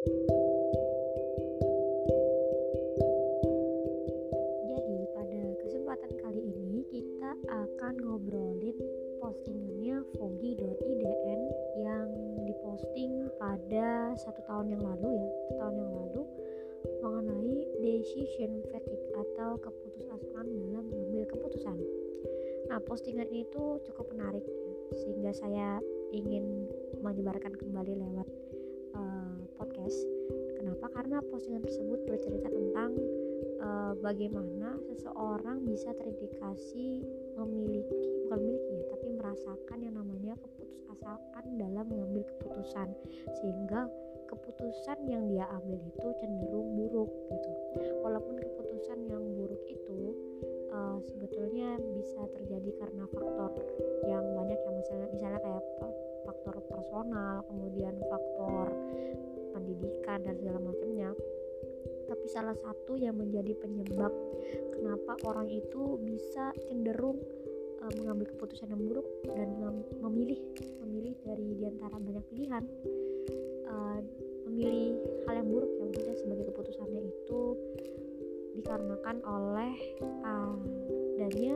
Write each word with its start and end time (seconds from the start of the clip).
Jadi 0.00 0.16
pada 5.12 5.42
kesempatan 5.60 6.12
kali 6.24 6.40
ini 6.40 6.80
kita 6.88 7.36
akan 7.44 8.00
ngobrolin 8.00 8.80
postingannya 9.20 10.00
fogi.idn 10.16 11.40
yang 11.84 12.08
diposting 12.48 13.28
pada 13.36 14.16
satu 14.16 14.40
tahun 14.48 14.72
yang 14.72 14.80
lalu 14.88 15.20
ya, 15.20 15.28
satu 15.28 15.52
tahun 15.68 15.74
yang 15.84 15.92
lalu 15.92 16.22
mengenai 17.04 17.68
decision 17.84 18.64
fatigue 18.72 19.04
atau 19.20 19.60
keputusasaan 19.60 20.48
dalam 20.48 20.88
mengambil 20.88 21.28
keputusan. 21.28 21.76
Nah, 22.72 22.80
postingan 22.88 23.28
itu 23.28 23.76
cukup 23.84 24.08
menarik 24.16 24.48
ya, 24.48 24.96
sehingga 24.96 25.36
saya 25.36 25.76
ingin 26.16 26.72
menyebarkan 27.04 27.52
kembali 27.52 28.00
lewat? 28.00 28.49
Karena 31.10 31.26
postingan 31.26 31.66
tersebut 31.66 32.06
bercerita 32.06 32.46
tentang 32.46 32.94
uh, 33.58 33.98
bagaimana 33.98 34.78
seseorang 34.78 35.66
bisa 35.66 35.90
terindikasi 35.98 37.02
memiliki 37.34 37.98
bukan 38.22 38.38
memiliki 38.38 38.70
ya, 38.78 38.84
tapi 38.94 39.06
merasakan 39.18 39.78
yang 39.82 39.98
namanya 39.98 40.38
keputusasaan 40.38 41.44
dalam 41.58 41.90
mengambil 41.90 42.22
keputusan 42.30 42.94
sehingga 43.42 43.90
keputusan 44.30 45.02
yang 45.10 45.26
dia 45.26 45.50
ambil 45.50 45.82
itu 45.82 46.08
cenderung 46.22 46.78
buruk 46.78 47.10
gitu. 47.26 47.50
Walaupun 48.06 48.38
keputusan 48.38 49.10
yang 49.10 49.26
buruk 49.34 49.66
itu 49.66 50.14
uh, 50.70 51.02
sebetulnya 51.10 51.74
bisa 51.90 52.22
terjadi 52.38 52.86
karena 52.86 53.02
faktor 53.10 53.50
yang 54.06 54.22
banyak 54.38 54.62
yang 54.62 54.74
misalnya 54.78 55.10
misalnya 55.10 55.42
kayak 55.42 55.64
faktor 56.22 56.54
personal 56.70 57.42
kemudian 57.50 57.98
faktor 58.06 58.70
pendidikan 59.50 60.18
dan 60.24 60.34
segala 60.38 60.58
macamnya 61.00 61.28
tapi 62.10 62.26
salah 62.26 62.56
satu 62.58 62.98
yang 62.98 63.14
menjadi 63.14 63.54
penyebab 63.62 64.10
kenapa 64.74 65.14
orang 65.24 65.46
itu 65.46 65.96
bisa 66.02 66.50
cenderung 66.66 67.22
uh, 67.80 67.92
mengambil 68.02 68.26
keputusan 68.34 68.68
yang 68.74 68.82
buruk 68.82 69.06
dan 69.30 69.48
memilih 70.02 70.42
memilih 70.82 71.14
dari 71.22 71.54
di 71.54 71.64
antara 71.70 71.96
banyak 72.02 72.24
pilihan 72.34 72.64
uh, 73.70 73.98
memilih 74.50 74.98
hal 75.30 75.34
yang 75.38 75.48
buruk 75.48 75.70
yang 75.78 75.88
maksudnya 75.94 76.18
sebagai 76.18 76.44
keputusannya 76.50 77.00
itu 77.06 77.42
dikarenakan 78.58 79.22
oleh 79.22 79.72
adanya 80.26 81.54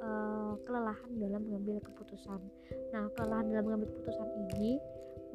uh, 0.00 0.56
kelelahan 0.64 1.12
dalam 1.20 1.44
mengambil 1.44 1.84
keputusan. 1.84 2.40
Nah, 2.96 3.12
kelelahan 3.12 3.52
dalam 3.52 3.68
mengambil 3.68 3.92
keputusan 3.92 4.28
ini, 4.48 4.80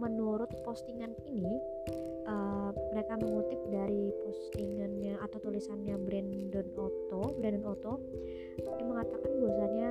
menurut 0.02 0.50
postingan 0.66 1.14
ini, 1.30 1.62
uh, 2.26 2.67
mereka 2.98 3.14
mengutip 3.22 3.62
dari 3.70 4.10
postingannya 4.26 5.22
atau 5.22 5.38
tulisannya 5.38 6.02
Brandon 6.02 6.66
Otto. 6.74 7.38
Brandon 7.38 7.70
Otto 7.70 8.02
yang 8.58 8.90
mengatakan 8.90 9.38
bahwasanya 9.38 9.90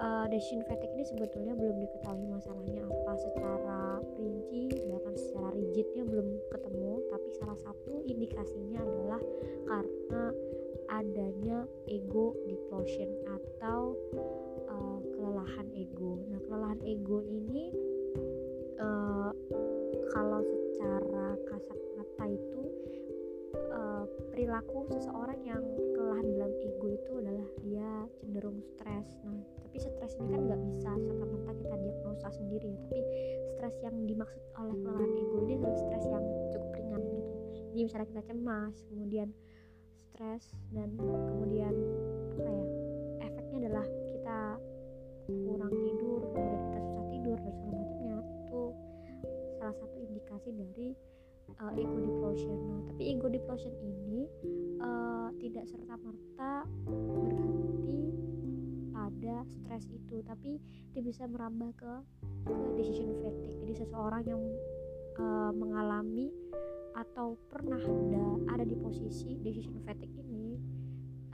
uh, 0.00 0.24
decision 0.32 0.64
fatigue 0.64 0.88
ini 0.96 1.04
sebetulnya 1.04 1.52
belum 1.52 1.76
diketahui 1.84 2.32
masalahnya 2.32 2.80
apa 2.88 3.12
secara 3.20 4.00
rinci 4.16 4.72
bahkan 4.88 5.14
secara 5.20 5.52
rigidnya 5.52 6.00
belum 6.08 6.40
ketemu 6.48 6.92
tapi 7.12 7.28
salah 7.36 7.58
satu 7.60 7.92
indikasinya 8.08 8.80
adalah 8.88 9.20
karena 9.68 10.22
adanya 10.96 11.58
ego 11.92 12.32
depletion 12.48 13.20
atau 13.28 14.00
uh, 14.64 14.98
kelelahan 15.12 15.68
ego. 15.76 16.24
Nah, 16.32 16.40
kelelahan 16.48 16.80
ego 16.88 17.20
ini 17.28 17.68
uh, 18.80 19.28
kalau 20.16 20.40
secara 20.40 21.36
kasat 21.46 21.78
itu 22.28 22.62
uh, 23.72 24.04
perilaku 24.32 24.88
seseorang 24.92 25.40
yang 25.44 25.62
kelelahan 25.96 26.26
dalam 26.36 26.52
ego 26.60 26.86
itu 26.90 27.10
adalah 27.20 27.48
dia 27.64 27.90
cenderung 28.20 28.58
stres. 28.74 29.08
Nah, 29.24 29.40
tapi 29.64 29.76
stres 29.80 30.12
ini 30.20 30.28
kan 30.34 30.40
nggak 30.50 30.60
bisa 30.60 30.90
serta 30.96 31.24
merta 31.24 31.52
kita 31.56 31.76
diagnosa 31.80 32.28
sendiri 32.34 32.66
ya. 32.74 32.78
Tapi 32.84 32.98
stres 33.56 33.74
yang 33.84 33.96
dimaksud 34.04 34.42
oleh 34.58 34.76
kelelahan 34.84 35.12
ego 35.16 35.36
ini 35.46 35.52
adalah 35.60 35.78
stres 35.78 36.04
yang 36.10 36.24
cukup 36.52 36.70
ringan 36.76 37.02
gitu. 37.06 37.32
Jadi 37.70 37.80
misalnya 37.86 38.08
kita 38.10 38.22
cemas, 38.28 38.74
kemudian 38.90 39.28
stres 40.10 40.44
dan 40.76 40.88
kemudian 41.00 41.72
apa 42.36 42.50
ya 42.50 42.64
efeknya 43.24 43.56
adalah 43.64 43.86
kita 44.04 44.40
kurang 45.30 45.72
tidur 45.72 46.20
kemudian 46.28 46.60
kita 46.60 46.78
susah 46.82 47.06
tidur 47.08 47.36
dan 47.40 47.52
segala 47.56 47.76
macamnya 47.80 48.16
itu 48.20 48.62
salah 49.56 49.76
satu 49.80 49.96
indikasi 49.96 50.48
dari 50.52 50.88
uh, 51.58 51.72
ego 51.74 51.96
depletion 51.98 52.58
nah 52.70 52.80
tapi 52.86 53.02
ego 53.10 53.26
depletion 53.26 53.74
ini 53.82 54.28
uh, 54.78 55.28
tidak 55.42 55.64
serta 55.66 55.94
merta 55.98 56.52
berhenti 56.86 58.02
pada 58.94 59.42
stres 59.48 59.84
itu 59.90 60.22
tapi 60.22 60.62
dia 60.94 61.02
bisa 61.02 61.26
merambah 61.26 61.74
ke 61.74 61.92
ke 62.46 62.54
decision 62.78 63.10
fatigue 63.24 63.56
jadi 63.66 63.74
seseorang 63.82 64.22
yang 64.28 64.42
uh, 65.18 65.50
mengalami 65.50 66.30
atau 66.94 67.38
pernah 67.48 67.78
ada 67.78 68.26
ada 68.54 68.64
di 68.66 68.76
posisi 68.76 69.38
decision 69.40 69.78
fatigue 69.86 70.20
ini 70.20 70.58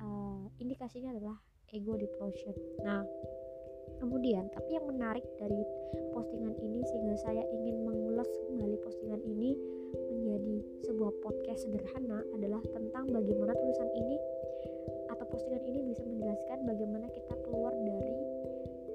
uh, 0.00 0.46
indikasinya 0.60 1.16
adalah 1.16 1.36
ego 1.74 1.98
depletion. 1.98 2.54
Nah, 2.84 3.02
kemudian 3.98 4.46
tapi 4.54 4.76
yang 4.76 4.86
menarik 4.86 5.24
dari 5.40 5.60
postingan 6.12 6.54
ini 6.60 6.80
sehingga 6.86 7.16
saya 7.18 7.42
ingin 7.50 7.82
mengulas 7.82 8.28
kembali 8.46 8.76
postingan 8.84 9.20
ini 9.24 9.56
menjadi 10.26 10.58
sebuah 10.90 11.12
podcast 11.22 11.70
sederhana 11.70 12.18
adalah 12.34 12.58
tentang 12.74 13.06
bagaimana 13.14 13.54
tulisan 13.54 13.86
ini 13.94 14.18
atau 15.06 15.22
postingan 15.30 15.62
ini 15.62 15.86
bisa 15.86 16.02
menjelaskan 16.02 16.66
bagaimana 16.66 17.06
kita 17.14 17.34
keluar 17.46 17.70
dari 17.70 18.18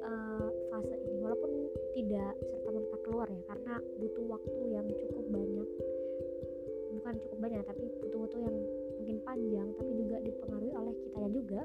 uh, 0.03 0.51
fase 0.67 0.91
ini. 0.99 1.23
Walaupun 1.23 1.71
tidak 1.95 2.35
serta 2.35 2.69
merta 2.75 2.97
keluar 3.07 3.27
ya 3.31 3.41
karena 3.47 3.79
butuh 3.95 4.25
waktu 4.27 4.63
yang 4.75 4.87
cukup 4.91 5.25
banyak. 5.31 5.69
Bukan 6.99 7.13
cukup 7.23 7.37
banyak 7.39 7.63
tapi 7.63 7.83
butuh-butuh 8.03 8.39
yang 8.43 8.57
mungkin 8.99 9.17
panjang 9.23 9.67
tapi 9.79 9.91
juga 9.95 10.17
dipengaruhi 10.19 10.73
oleh 10.75 10.93
kitanya 10.99 11.29
juga. 11.31 11.61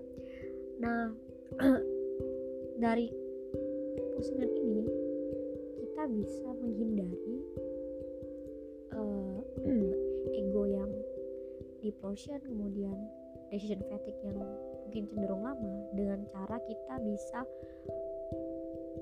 Nah 0.78 1.10
dari 2.86 3.10
postingan 4.14 4.46
ini 4.46 4.86
kita 5.82 6.06
bisa 6.06 6.48
menghindari 6.54 7.42
uh, 8.96 9.38
ego 10.40 10.62
yang 10.66 10.90
depletion 11.84 12.40
kemudian 12.42 12.96
decision 13.52 13.78
fatigue 13.86 14.18
yang 14.26 14.40
mungkin 14.86 15.04
cenderung 15.12 15.42
lama 15.44 15.74
dengan 15.94 16.20
cara 16.34 16.56
kita 16.66 16.94
bisa 17.04 17.40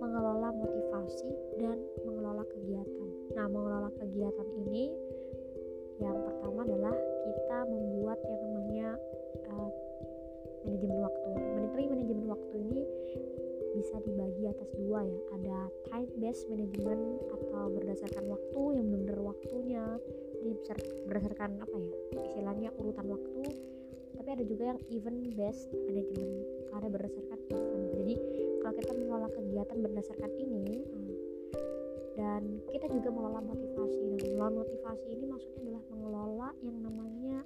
mengelola 0.03 0.53
motivasi 0.53 1.31
dan 1.63 1.79
mengelola 2.05 2.45
kegiatan. 2.51 3.09
Nah, 3.33 3.47
mengelola 3.49 3.91
kegiatan 3.97 4.49
ini 4.67 4.93
yang 6.03 6.19
pertama 6.19 6.67
adalah 6.67 6.97
kita 7.25 7.59
membuat 7.71 8.19
yang 8.27 8.41
namanya 8.43 8.84
dibagi 14.45 14.61
atas 14.61 14.71
dua 14.77 15.01
ya. 15.01 15.21
Ada 15.41 15.59
time 15.89 16.13
based 16.21 16.45
management 16.53 17.03
atau 17.33 17.65
berdasarkan 17.73 18.25
waktu 18.29 18.61
yang 18.77 18.87
benar-benar 18.93 19.21
waktunya. 19.25 19.85
Jadi 20.45 20.53
berdasarkan 21.09 21.51
apa 21.65 21.77
ya 21.81 21.93
istilahnya 22.29 22.69
urutan 22.77 23.07
waktu. 23.09 23.43
Tapi 24.21 24.29
ada 24.29 24.45
juga 24.45 24.65
yang 24.77 24.81
event 24.93 25.21
based 25.33 25.73
management 25.73 26.33
ada 26.75 26.89
berdasarkan 26.91 27.39
event 27.55 27.85
jadi 27.95 28.15
kalau 28.61 28.75
kita 28.77 28.93
mengelola 28.93 29.29
kegiatan 29.31 29.79
berdasarkan 29.79 30.31
ini 30.37 30.77
uh, 30.93 31.17
dan 32.21 32.43
kita 32.69 32.87
juga 32.93 33.09
mengelola 33.09 33.41
motivasi. 33.49 33.97
Dan 34.05 34.21
mengelola 34.29 34.53
motivasi 34.61 35.07
ini 35.09 35.25
maksudnya 35.25 35.61
adalah 35.65 35.85
mengelola 35.89 36.49
yang 36.61 36.79
namanya 36.85 37.37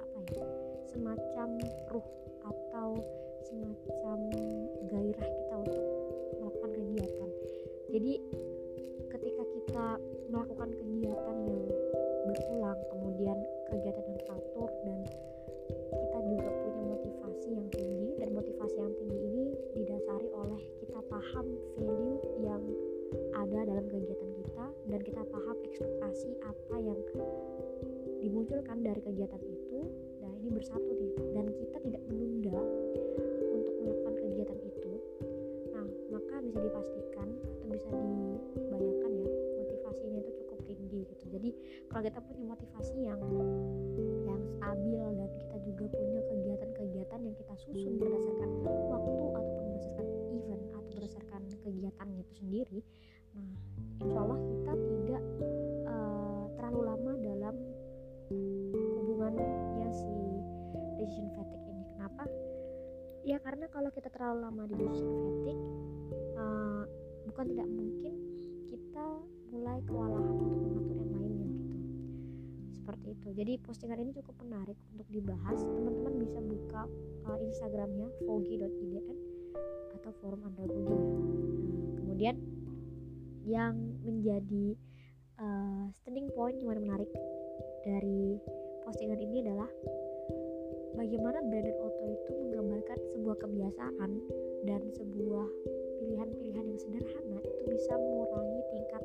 apa 0.00 0.18
ya 0.32 0.46
semacam 0.88 1.48
ruh 1.92 2.08
atau 2.40 2.88
semacam 3.44 4.18
bersatu 30.58 30.90
nih 30.90 31.14
dan 31.38 31.46
kita 31.54 31.78
tidak 31.86 32.02
menunda 32.10 32.58
untuk 33.54 33.74
melakukan 33.78 34.14
kegiatan 34.18 34.58
itu. 34.66 34.92
Nah 35.70 35.86
maka 36.10 36.34
bisa 36.42 36.58
dipastikan 36.58 37.28
atau 37.38 37.66
bisa 37.70 37.88
dibayangkan 37.94 39.12
ya 39.22 39.30
motivasinya 39.62 40.18
itu 40.18 40.32
cukup 40.42 40.58
tinggi 40.66 41.00
gitu. 41.06 41.24
Jadi 41.30 41.50
kalau 41.86 42.02
kita 42.02 42.18
punya 42.26 42.44
motivasi 42.50 42.96
yang 43.06 43.22
yang 44.26 44.42
stabil 44.58 44.98
dan 44.98 45.30
kita 45.38 45.56
juga 45.62 45.84
punya 45.94 46.20
kegiatan-kegiatan 46.26 47.20
yang 47.22 47.36
kita 47.38 47.54
susun 47.62 47.94
berdasarkan 48.02 48.50
waktu 48.90 49.22
ataupun 49.30 49.62
berdasarkan 49.70 50.06
event 50.34 50.62
atau 50.74 50.90
berdasarkan 50.90 51.42
kegiatan 51.62 52.08
itu 52.18 52.32
sendiri 52.34 52.80
nah 53.36 53.54
insya 54.02 54.18
Allah 54.24 54.40
kita 54.40 54.72
decision 61.08 61.32
fatigue 61.32 61.64
ini. 61.72 61.84
Kenapa? 61.96 62.24
Ya 63.24 63.40
karena 63.40 63.64
kalau 63.72 63.88
kita 63.88 64.12
terlalu 64.12 64.44
lama 64.44 64.62
di 64.68 64.76
decision 64.76 65.16
fatigue 65.24 65.60
uh, 66.36 66.84
bukan 67.32 67.44
tidak 67.48 67.68
mungkin 67.72 68.14
kita 68.68 69.06
mulai 69.48 69.80
kewalahan 69.88 70.36
untuk 70.36 70.60
mengatur 70.60 70.96
yang 71.00 71.12
lainnya 71.16 71.48
gitu. 71.48 71.76
Seperti 72.76 73.06
itu. 73.16 73.28
Jadi 73.32 73.52
postingan 73.64 73.98
ini 74.04 74.12
cukup 74.20 74.36
menarik 74.44 74.76
untuk 74.92 75.08
dibahas. 75.08 75.58
Teman-teman 75.64 76.14
bisa 76.20 76.38
buka 76.44 76.82
uh, 77.24 77.38
instagramnya 77.40 78.08
fogi.idn 78.28 79.16
atau 79.96 80.12
forum 80.20 80.44
Andra 80.44 80.68
Budi. 80.68 80.84
Ya. 80.84 80.92
nah, 80.92 81.92
kemudian 81.96 82.36
yang 83.48 83.74
menjadi 84.04 84.76
uh, 85.40 85.88
standing 86.04 86.28
point 86.36 86.60
yang 86.60 86.76
menarik 86.76 87.08
dari 87.80 88.36
postingan 88.84 89.20
ini 89.24 89.40
adalah 89.48 89.68
bagaimana 90.98 91.38
Brandon 91.46 91.78
Otto 91.78 92.04
itu 92.10 92.30
menggambarkan 92.34 92.98
sebuah 93.14 93.36
kebiasaan 93.38 94.10
dan 94.66 94.82
sebuah 94.98 95.46
pilihan-pilihan 96.02 96.64
yang 96.74 96.80
sederhana 96.82 97.38
itu 97.38 97.62
bisa 97.70 97.94
mengurangi 97.94 98.60
tingkat 98.74 99.02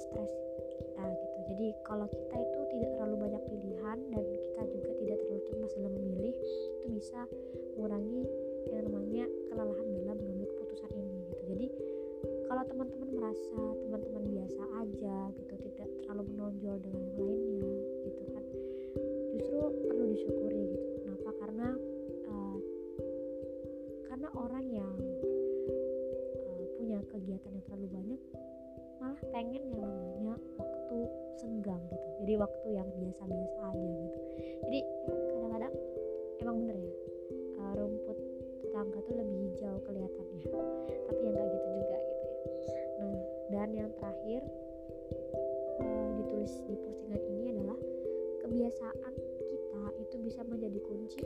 stres 0.00 0.32
kita 0.72 1.04
gitu. 1.04 1.38
Jadi 1.52 1.66
kalau 1.84 2.08
kita 2.08 2.36
itu 2.40 2.60
tidak 2.72 2.90
terlalu 2.96 3.16
banyak 3.28 3.42
pilihan 3.52 3.98
dan 4.08 4.24
kita 4.24 4.62
juga 4.72 4.90
tidak 4.96 5.16
terlalu 5.20 5.42
cemas 5.44 5.72
dalam 5.76 5.92
memilih 5.92 6.34
itu 6.80 6.86
bisa 6.96 7.20
mengurangi 7.76 8.24
yang 8.72 8.82
namanya 8.88 9.24
kelelahan 9.52 9.88
dalam 10.00 10.16
mengambil 10.16 10.48
keputusan 10.48 10.90
ini 10.96 11.18
gitu. 11.28 11.42
Jadi 11.52 11.66
kalau 12.48 12.62
teman-teman 12.64 13.10
merasa 13.20 13.60
teman-teman 13.84 14.24
biasa 14.32 14.62
aja 14.80 15.16
gitu 15.36 15.54
tidak 15.60 15.88
terlalu 16.00 16.24
menonjol 16.32 16.76
dengan 16.80 17.02
yang 17.04 17.20
lainnya 17.20 17.72
gitu 18.08 18.22
kan 18.32 18.44
justru 19.36 19.60
perlu 19.84 20.04
disyukuri 20.08 20.62
gitu 20.72 20.93
karena 24.14 24.30
orang 24.38 24.66
yang 24.70 24.94
uh, 26.46 26.62
punya 26.78 27.02
kegiatan 27.10 27.50
yang 27.50 27.64
terlalu 27.66 27.88
banyak 27.90 28.20
malah 29.02 29.18
pengen 29.34 29.74
yang 29.74 29.90
namanya 29.90 30.38
waktu 30.54 30.98
senggang 31.42 31.82
gitu. 31.90 32.06
Jadi 32.22 32.32
waktu 32.38 32.68
yang 32.78 32.86
biasa-biasa 32.94 33.58
aja 33.74 33.90
gitu. 33.90 34.18
Jadi 34.70 34.78
kadang-kadang 35.34 35.74
emang 36.46 36.56
bener 36.62 36.78
ya 36.78 36.94
uh, 37.58 37.72
rumput 37.74 38.18
tetangga 38.62 38.98
tuh 39.02 39.14
lebih 39.18 39.50
hijau 39.50 39.82
kelihatannya 39.82 40.46
tapi 41.10 41.20
yang 41.26 41.34
kayak 41.34 41.50
gitu 41.50 41.68
juga 41.74 41.98
gitu 41.98 42.26
ya. 42.30 42.38
Nah 43.02 43.18
dan 43.50 43.68
yang 43.74 43.90
terakhir 43.98 44.40
uh, 45.82 46.08
ditulis 46.22 46.54
di 46.70 46.74
postingan 46.86 47.18
ini 47.18 47.46
adalah 47.58 47.78
kebiasaan 48.46 49.14
kita 49.42 49.82
itu 50.06 50.16
bisa 50.22 50.46
menjadi 50.46 50.78
kunci 50.86 51.18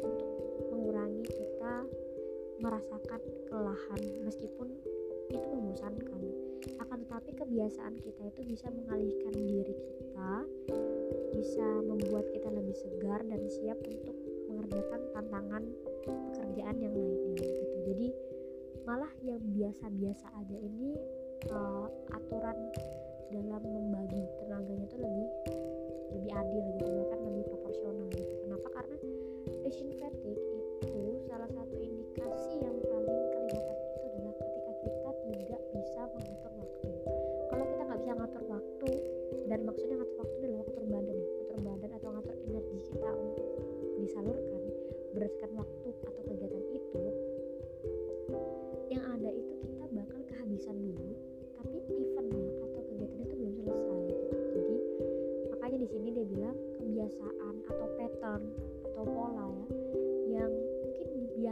merasakan 2.58 3.20
kelelahan 3.46 4.02
meskipun 4.26 4.68
itu 5.30 5.46
membosankan 5.54 6.22
akan 6.82 6.98
tetapi 7.06 7.30
kebiasaan 7.36 7.94
kita 8.00 8.22
itu 8.34 8.40
bisa 8.48 8.66
mengalihkan 8.72 9.34
diri 9.34 9.74
kita 9.76 10.32
bisa 11.38 11.66
membuat 11.86 12.26
kita 12.34 12.50
lebih 12.50 12.74
segar 12.74 13.20
dan 13.28 13.42
siap 13.46 13.78
untuk 13.86 14.16
mengerjakan 14.50 15.00
tantangan 15.14 15.62
pekerjaan 16.02 16.76
yang 16.82 16.94
lainnya 16.98 17.32
gitu. 17.38 17.76
Jadi 17.86 18.08
malah 18.82 19.12
yang 19.22 19.38
biasa-biasa 19.54 20.26
aja 20.34 20.56
ini 20.58 20.98
uh, 21.52 21.86
aturan 22.10 22.58
dalam 23.30 23.62
membagi 23.62 24.24
tenaganya 24.42 24.84
itu 24.88 24.96
lebih 24.98 25.28
lebih 26.16 26.32
adil 26.32 26.62
gitu 26.74 26.84
bahkan 26.88 27.20
lebih 27.22 27.44
proporsional 27.52 28.06
gitu. 28.16 28.34
Kenapa? 28.42 28.68
Karena 28.72 28.96
fatigue 30.08 30.27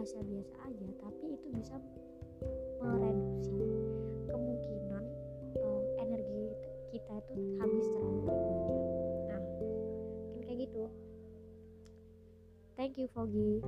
biasa-biasa 0.06 0.54
aja 0.70 0.86
tapi 1.02 1.34
itu 1.34 1.46
bisa 1.50 1.74
mereduksi 2.78 3.58
kemungkinan 4.30 5.02
uh, 5.58 5.82
energi 5.98 6.54
kita 6.94 7.18
itu 7.26 7.58
habis 7.58 7.86
terlalu 7.90 8.22
banyak. 8.22 8.58
Nah 9.26 9.42
mungkin 9.42 10.40
kayak 10.46 10.58
gitu. 10.70 10.86
Thank 12.78 13.02
you 13.02 13.10
Foggy 13.10 13.58